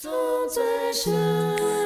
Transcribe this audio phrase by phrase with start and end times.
[0.00, 0.08] 走
[0.48, 1.79] 在深。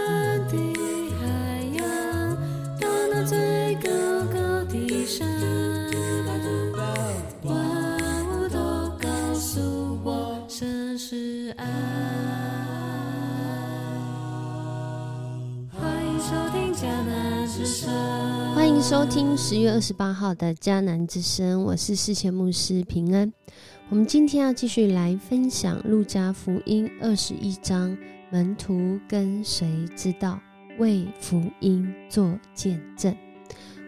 [18.95, 23.31] 收听十月二十八号的迦南之声，我是世前牧师平安。
[23.89, 27.99] 我们今天要继续来分享路加福音二十一章，
[28.31, 30.39] 门徒跟随之道，
[30.79, 33.13] 为福音做见证。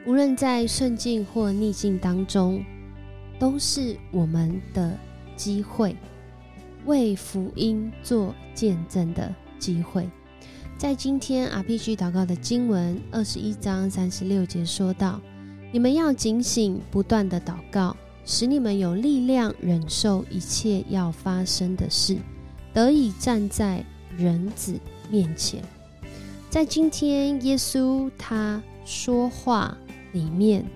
[0.05, 2.61] 无论在顺境或逆境当中，
[3.39, 4.99] 都是我们的
[5.37, 5.97] 机会，
[6.85, 10.11] 为福音做见证的机会。
[10.79, 15.19] 在今天 RPG 祷告的经文二十一章三十六节说到
[15.73, 17.97] ：“你们要警醒，不断的祷告。”
[18.29, 22.19] 使你们有力量忍受一切要发生的事，
[22.75, 23.85] 得以站在
[24.19, 24.75] 人子
[25.09, 25.63] 面前。
[26.51, 29.79] 在今天，耶稣他说话
[30.11, 30.67] 里面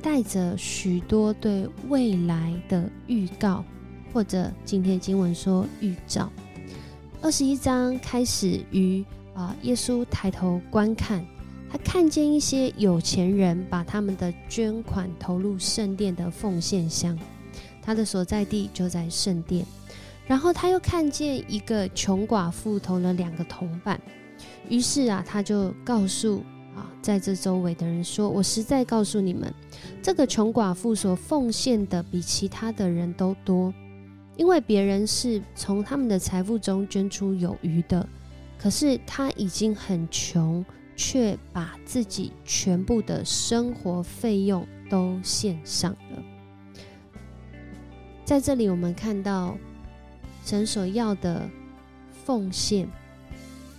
[0.00, 3.64] 带着许多对未来的预告，
[4.12, 6.30] 或者今天经文说预兆。
[7.20, 11.24] 二十一章开始于啊，耶稣抬头观看。
[11.72, 17.16] 他看见一些有钱人把他们的捐款投入圣殿的奉献箱，
[17.80, 19.64] 他的所在地就在圣殿。
[20.26, 24.00] 然后他又看见一个穷寡妇投了两个铜板，
[24.68, 26.42] 于是啊，他就告诉
[26.74, 29.52] 啊，在这周围的人说：“我实在告诉你们，
[30.02, 33.72] 这个穷寡妇所奉献的比其他的人都多，
[34.36, 38.08] 因为别人是从他们的财富中捐出有余的，
[38.60, 40.64] 可是他已经很穷。”
[41.02, 46.22] 却把自己全部的生活费用都献上了。
[48.22, 49.56] 在这里，我们看到
[50.44, 51.48] 神所要的
[52.26, 52.86] 奉献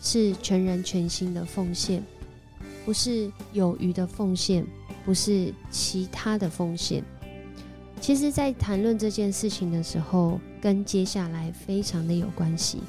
[0.02, 2.04] 是全人全心的奉献，
[2.84, 4.66] 不是有余的奉献，
[5.06, 7.04] 不是其他的奉献。
[8.00, 12.80] 其实，在谈论这件事情的时候，跟接下来非常的有关系，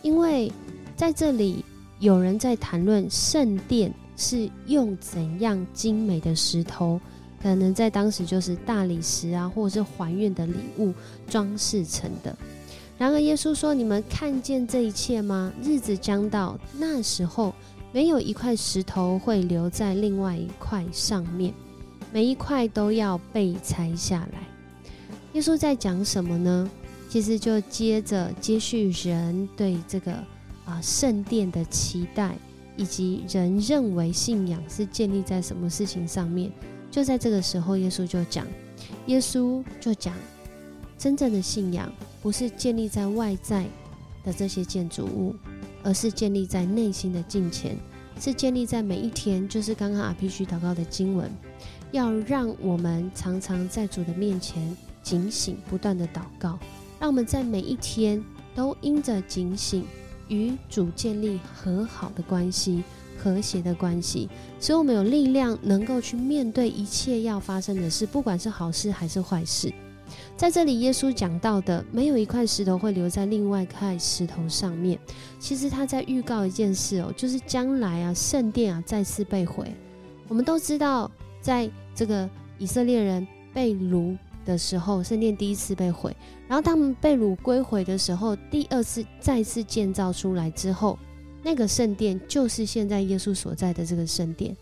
[0.00, 0.52] 因为
[0.98, 1.64] 在这里。
[2.00, 7.00] 有人在谈论圣殿是用怎样精美的石头，
[7.42, 10.94] 可能在当时就是大理石啊，或者是还愿的礼物
[11.28, 12.36] 装饰成的。
[12.96, 15.52] 然而耶稣说：“你们看见这一切吗？
[15.60, 17.52] 日子将到，那时候
[17.90, 21.52] 没有一块石头会留在另外一块上面，
[22.12, 24.38] 每一块都要被拆下来。”
[25.34, 26.70] 耶稣在讲什么呢？
[27.08, 30.14] 其实就接着接续人对这个。
[30.68, 32.36] 啊，圣殿的期待，
[32.76, 36.52] 以及人认为信仰是建立在什么事情上面？
[36.90, 38.46] 就在这个时候，耶稣就讲，
[39.06, 40.14] 耶稣就讲，
[40.98, 41.90] 真正的信仰
[42.20, 43.64] 不是建立在外在
[44.22, 45.34] 的这些建筑物，
[45.82, 47.74] 而是建立在内心的敬虔，
[48.20, 49.48] 是建立在每一天。
[49.48, 51.30] 就是刚刚阿 P 须祷告的经文，
[51.92, 56.58] 要让我们常常在主的面前警醒，不断的祷告，
[57.00, 58.22] 让我们在每一天
[58.54, 59.86] 都因着警醒。
[60.28, 62.82] 与主建立和好的关系、
[63.18, 64.28] 和谐的关系，
[64.60, 69.72] 所以我们有力量能够去面对一切要发生的事，不管是好事还是坏事。
[70.36, 74.98] 在这里，耶稣讲到的，没有一块石头会留在另外一块石头上面。
[75.38, 79.70] 其实他在预告一件事哦，就是将来啊，圣殿啊再次被毁。
[80.28, 84.16] 我们都知道，在这个以色列人被掳。
[84.48, 86.16] 的时候，圣殿第一次被毁，
[86.48, 90.98] 然后他们被掳归回的时候，第二次再次建造出来之后，
[91.42, 94.56] 那个圣殿就是现在耶稣所在的这个圣殿。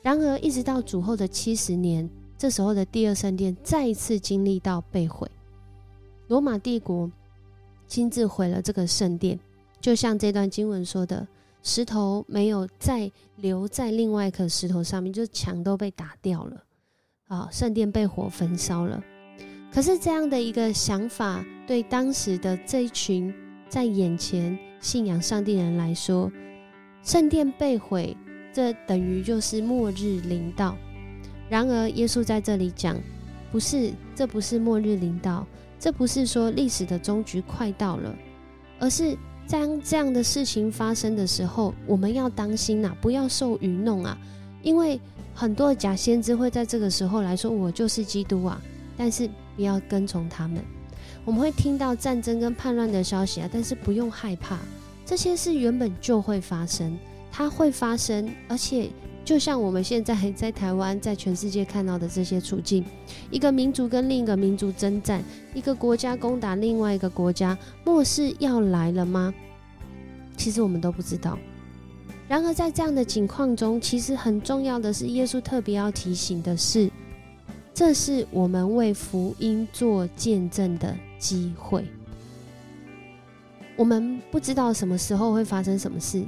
[0.00, 2.08] 然而，一直到主后的七十年，
[2.38, 5.28] 这时候的第二圣殿再一次经历到被毁，
[6.28, 7.10] 罗马帝国
[7.88, 9.38] 亲自毁了这个圣殿，
[9.80, 11.26] 就像这段经文说的，
[11.64, 16.64] 石头没有再留在另外一颗石头上面，就墙都被打掉了，
[17.26, 19.02] 啊，圣殿被火焚烧了。
[19.72, 23.32] 可是这样的一个想法，对当时的这一群
[23.70, 26.30] 在眼前信仰上帝人来说，
[27.02, 28.14] 圣殿被毁，
[28.52, 30.76] 这等于就是末日临到。
[31.48, 33.00] 然而，耶稣在这里讲，
[33.50, 35.46] 不是，这不是末日临到，
[35.78, 38.14] 这不是说历史的终局快到了，
[38.78, 39.16] 而是
[39.48, 44.18] 当这样的事情发生的时候，我们要当心呐，不要受愚弄啊，
[44.62, 45.00] 因为
[45.34, 48.60] 很多假先知会在这个时候来说，我就是基督啊，
[48.98, 49.26] 但是。
[49.56, 50.62] 不要跟从他们。
[51.24, 54.58] 我们会听到战争跟叛乱的消息啊，但是不用害怕，
[55.04, 56.98] 这些事原本就会发生，
[57.30, 58.28] 它会发生。
[58.48, 58.90] 而且，
[59.24, 62.84] 就像我们现在 在台湾，在全世界看到的这些处境，
[63.30, 65.22] 一个民族跟另一个民族征战，
[65.54, 69.32] 一个国家攻打另外一个国家，末世要来了吗？
[70.36, 71.38] 其实我们都不知道。
[72.26, 76.90] 然而在这样的境况中，其实很重要的是，耶稣特别要提醒的是，
[77.84, 81.84] 这是我们为福音做见证的机会。
[83.74, 86.24] 我们不知道什么时候会发生什么事，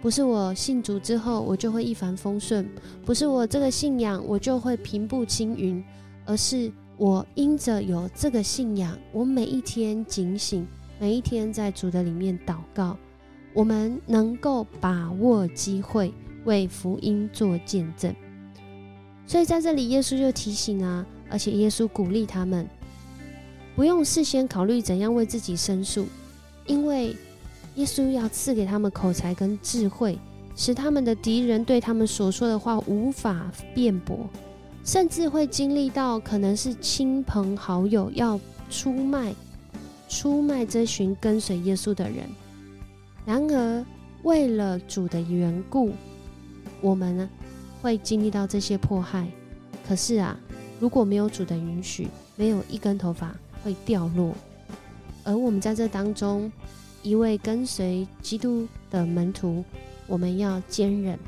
[0.00, 2.70] 不是我信主之后我就会一帆风顺，
[3.04, 5.82] 不是我这个信仰我就会平步青云，
[6.24, 10.64] 而是我因着有这个信仰，我每一天警醒，
[11.00, 12.96] 每一天在主的里面祷告，
[13.52, 18.14] 我们能够把握机会为福音做见证。
[19.26, 22.66] 所以在这里，耶稣就提醒啊，而且耶稣鼓励他们，
[23.74, 26.06] 不用事先考虑怎样为自己申诉。
[26.66, 27.16] 因为
[27.76, 30.18] 耶稣要赐给他们口才跟智慧，
[30.54, 34.28] 使他们的敌人对他们所说的话无法辩驳，
[34.84, 38.38] 甚至会经历到可能是亲朋好友要
[38.70, 39.34] 出卖、
[40.08, 42.28] 出卖这群跟随耶稣的人。
[43.24, 43.84] 然而，
[44.22, 45.92] 为了主的缘故，
[46.80, 47.28] 我们呢
[47.80, 49.26] 会经历到这些迫害。
[49.86, 50.36] 可是啊，
[50.80, 54.34] 如果没有主的允许，没有一根头发会掉落。
[55.24, 56.50] 而我们在这当中，
[57.02, 59.64] 一位跟随基督的门徒，
[60.06, 61.18] 我们要坚忍，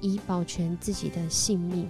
[0.00, 1.88] 以保全自己的性命。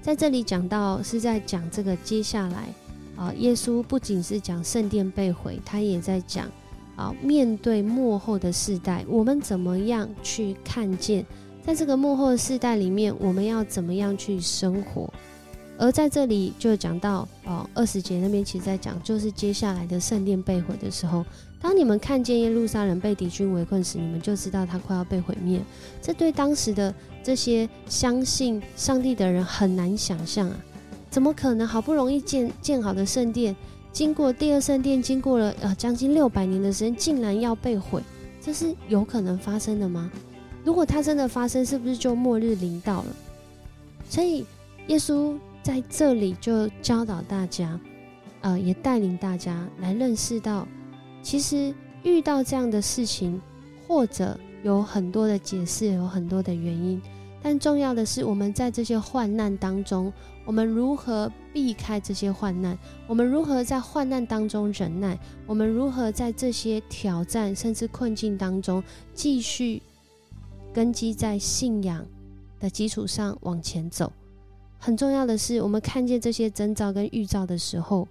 [0.00, 2.68] 在这里讲到是在讲这个接下来
[3.16, 6.50] 啊，耶稣不仅是讲圣殿被毁，他也在讲
[6.94, 11.24] 啊，面对幕后的世代，我们怎么样去看见，
[11.64, 15.10] 在这个幕后的世代里面，我们要怎么样去生活。
[15.78, 21.24] 而在这里就讲到哦，二十节那边其实在讲，就是接下来的圣殿被毁的时候，
[21.58, 25.58] 当你们看见耶路撒冷被敌军围困时，你们就知道它快要被毁灭。
[26.02, 30.56] 这对当时的这些相信上帝的人很难想象啊！
[31.10, 33.56] 怎么可能好不容易建建好的圣殿，
[33.90, 38.02] 经过第二圣殿经过了呃将近六百年的时间，竟然要被毁？
[38.40, 40.10] 这是有可能发生的吗？
[40.64, 43.16] 如果它真的发生，是不是就末日临到了？
[44.08, 44.44] 所以
[44.88, 45.38] 耶稣。
[45.64, 47.80] 在这里就教导大家，
[48.42, 50.68] 呃，也带领大家来认识到，
[51.22, 53.40] 其实遇到这样的事情，
[53.88, 57.00] 或者有很多的解释，有很多的原因，
[57.42, 60.12] 但重要的是我们在这些患难当中，
[60.44, 62.78] 我们如何避开这些患难？
[63.06, 65.18] 我们如何在患难当中忍耐？
[65.46, 68.84] 我们如何在这些挑战甚至困境当中，
[69.14, 69.80] 继续
[70.74, 72.04] 根基在信仰
[72.58, 74.12] 的基础上往前走？
[74.76, 78.08] 很重要的是，我们看见这些征兆跟预兆的时候，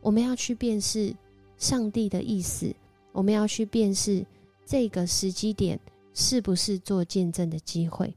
[0.00, 1.14] 我们要去辨识
[1.58, 2.74] 上帝的意思，
[3.12, 4.24] 我们要去辨识
[4.64, 5.78] 这个时机点
[6.14, 8.14] 是不是做见证的机会。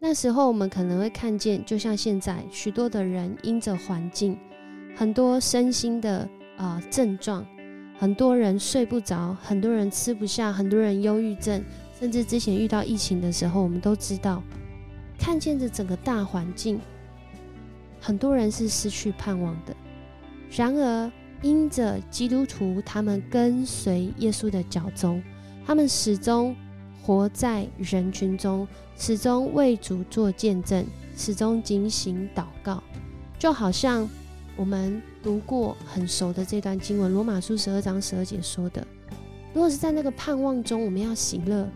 [0.00, 4.36] 那时候我们可能会看见，就像现在许多的人因着环境，
[4.96, 7.46] 很多身心的啊症状，
[7.96, 11.64] 很多人睡不着，很多人吃不下，很多人忧郁症，
[11.98, 14.42] 甚至之前遇到疫情的时候，我们都知道，
[15.18, 16.80] 看见着整个大环境。
[18.00, 19.74] 很多人是失去盼望的，
[20.50, 21.10] 然而
[21.42, 25.20] 因着基督徒，他们跟随耶稣的脚踪，
[25.66, 26.54] 他们始终
[27.02, 28.66] 活在人群中，
[28.96, 30.86] 始终为主做见证，
[31.16, 32.80] 始终警醒祷告，
[33.36, 34.08] 就好像
[34.56, 38.86] 我们读过很熟的这段经文《罗马书》十二章十二节说的：
[39.52, 41.66] 如果是在那个盼望中，我们要喜乐；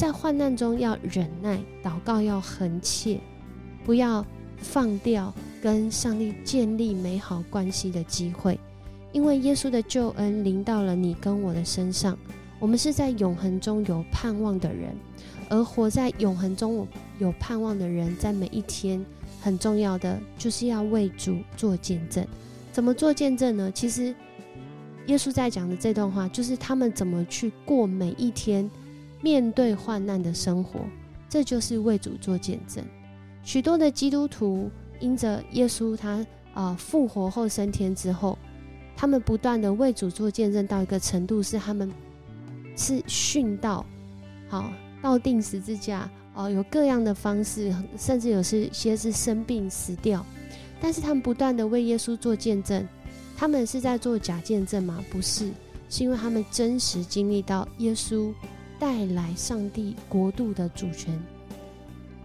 [0.00, 3.20] 在患难中要忍耐，祷告要恒切，
[3.84, 4.24] 不要
[4.56, 5.30] 放掉。
[5.62, 8.58] 跟上帝建立美好关系的机会，
[9.12, 12.16] 因为耶稣的救恩临到了你跟我的身上。
[12.58, 14.96] 我们是在永恒中有盼望的人，
[15.50, 16.88] 而活在永恒中
[17.18, 19.04] 有盼望的人，在每一天
[19.42, 22.26] 很重要的就是要为主做见证。
[22.72, 23.70] 怎么做见证呢？
[23.70, 24.14] 其实
[25.08, 28.70] 耶稣在讲的这段话，就是他们怎么去过每一天
[29.20, 30.80] 面对患难的生活，
[31.28, 32.84] 这就是为主做见证。
[33.42, 34.70] 许多的基督徒。
[35.02, 36.22] 因着耶稣他
[36.52, 38.36] 啊复活后升天之后，
[38.94, 41.90] 他们不断的为主做见证到一个程度，是他们
[42.76, 43.82] 是殉道，
[44.46, 50.22] 好到定十字架哦，有各样的方式，甚至有些些是生病死掉，
[50.82, 52.86] 但是他们不断的为耶稣做见证，
[53.38, 55.02] 他们是在做假见证吗？
[55.10, 55.50] 不是，
[55.88, 58.30] 是因为他们真实经历到耶稣
[58.80, 61.16] 带来上帝国度的主权，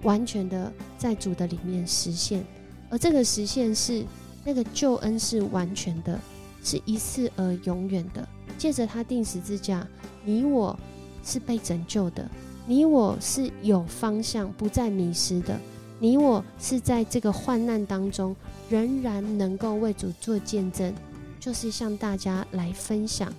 [0.04, 2.44] 完全的在主的里面实现。
[2.90, 4.06] 而这个实现是
[4.46, 6.18] 那个救恩是完全的，
[6.64, 8.26] 是一次而永远的。
[8.58, 9.86] 借着他定十字架，
[10.24, 10.80] 你我
[11.26, 12.26] 是被拯救的，
[12.66, 15.60] 你我是有方向，不再迷失的。
[16.00, 18.34] 你我是在这个患难当中，
[18.70, 20.94] 仍然能够为主做见证，
[21.38, 23.34] 就是向大家来分享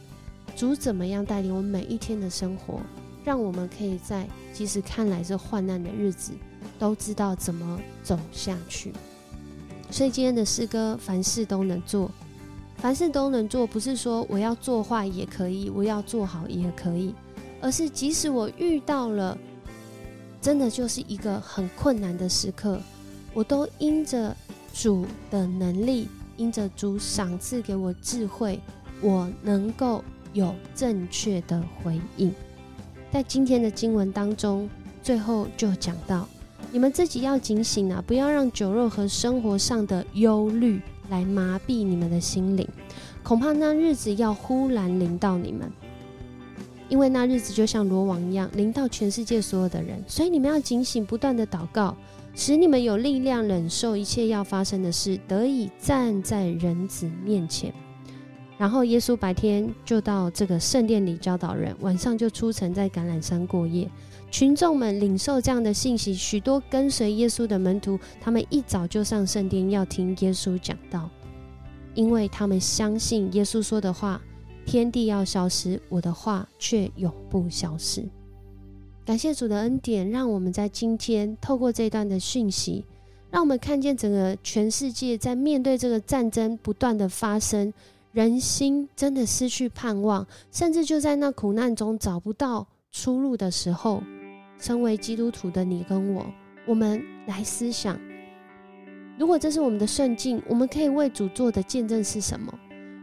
[0.54, 2.80] 主怎么样带领我们每一天的生活，
[3.26, 6.30] 让我们可以在即使看来是患难的日子，
[6.78, 8.92] 都知道怎么走下去。
[9.90, 12.08] 所以今天的诗歌，凡事都能做，
[12.76, 17.12] 凡事都能做，不是说我要做坏也可以，我要做好也可以，
[17.60, 19.36] 而是即使我遇到了，
[20.40, 22.80] 真的就是一个很困难的时刻，
[23.34, 24.36] 我都因着
[24.72, 28.60] 主的能力，因着主赏赐给我智慧，
[29.00, 32.32] 我能够有正确的回应。
[33.12, 34.68] 在今天的经文当中，
[35.02, 36.28] 最后就讲到。
[36.72, 38.02] 你们自己要警醒啊！
[38.06, 42.68] 不要让酒肉和生活上的忧虑来麻痹你们的心灵，
[43.22, 45.72] 恐怕那日子要忽然临到你们，
[46.88, 50.02] 因为那日子就像罗网一样，临到全世界所有的人。
[50.06, 51.96] 所以你们要警醒，不断的祷告，
[52.34, 57.72] 使你们有力量忍受一切要发生的事，得以站在人子面前。
[58.58, 63.90] 然后耶稣白天就到这个圣殿里教导人，晚上就出城在橄榄山过夜。
[64.30, 71.08] 群众们领受这样的信息，许多跟随耶稣的门徒，他们一早就上圣殿要听耶稣讲道，
[71.94, 74.20] 因为他们相信耶稣说的话
[74.66, 78.04] ：“天地要消失，我的话却永不消失。”
[79.06, 82.84] 感谢主的恩典，让我们在今天透过这段的讯息，
[83.30, 87.72] 让我们看见整个全世界在面对这个战争不断的发生，
[88.16, 94.02] 人心真的失去盼望，甚至就在那苦难中找不到出路的时候。
[94.58, 96.24] 身为基督徒的你跟我，
[96.66, 98.00] 我们来思想：
[99.18, 102.50] 如果这是我们的顺境，我们可以为主做的见证是什么？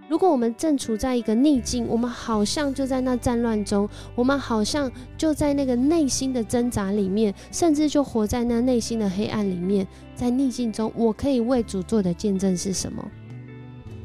[0.10, 13.08] 如果我们正处在一个逆境，我们好像就在那战乱中，我们好像就在那个内心的挣扎里面，甚至就活在那内心的黑暗里面，在逆境中，我可以为主做的见证是什么？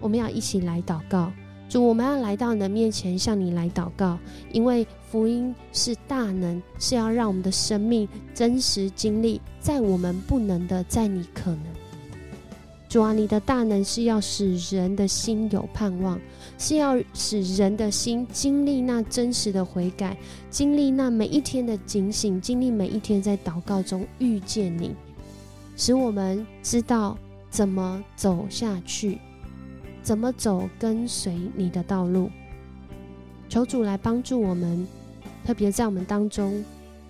[0.01, 1.33] 我们要一起来祷告。
[1.69, 4.19] 主，我们要来到你的面前，向你来祷告，
[4.53, 11.63] 因为福音是大能，是要让我们的生命真实经历，在我们不能的，在你可能。
[12.89, 16.19] 主啊，你的大能是要使人的心有盼望，
[16.57, 20.17] 是要使人的心经历那真实的悔改，
[20.49, 24.93] 经历那每一天的警醒，经历每一天在祷告中遇见你，
[25.77, 27.15] 使我们知道
[27.51, 29.19] 怎么走下去。
[30.09, 32.31] 怎么走跟随你的道路？
[33.47, 34.89] 求主来帮助我们，
[35.45, 36.65] 特别在我们当中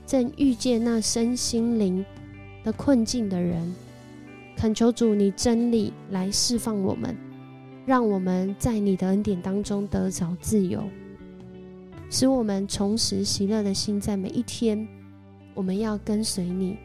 [0.05, 2.05] 正遇见那身心灵
[2.65, 3.73] 的困境的人，
[4.57, 7.17] 恳求主你真理来释放我们，
[7.87, 10.83] 让我们在你的恩典当中得着自由，
[12.11, 14.85] 使我们重拾喜乐的心，在每一天，
[15.55, 16.77] 我们要跟随你。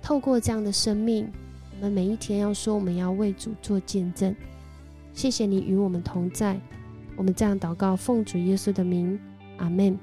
[0.00, 1.28] 透过这样的生命，
[1.76, 4.34] 我们每一天要说，我们要为主做见证。
[5.14, 6.60] 谢谢你与我们同在，
[7.16, 9.18] 我们这样祷告，奉主耶稣的名，
[9.56, 9.96] 阿门。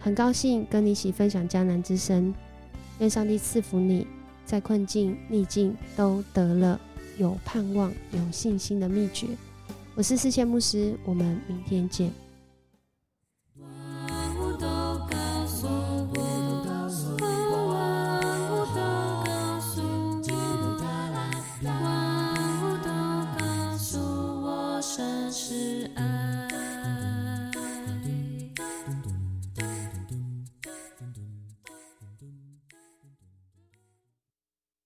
[0.00, 2.34] 很高兴跟你一起分享迦南之声，
[2.98, 4.06] 愿上帝赐福你，
[4.44, 6.80] 在困境逆境都得了
[7.18, 9.28] 有盼望、有信心的秘诀。
[9.94, 12.23] 我是世界牧师，我们明天见。